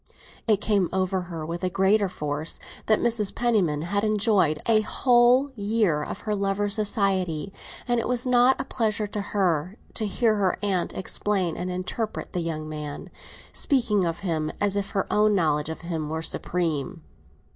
[0.47, 3.35] It came over her with a greater force that Mrs.
[3.35, 7.53] Penniman had enjoyed a whole year of her lover's society,
[7.87, 12.33] and it was not a pleasure to her to hear her aunt explain and interpret
[12.33, 13.11] the young man,
[13.53, 17.03] speaking of him as if her own knowledge of him were supreme.